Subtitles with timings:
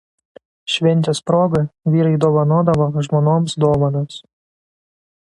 [0.75, 1.59] Šventės proga
[1.95, 4.17] vyrai dovanodavo žmonoms dovanas.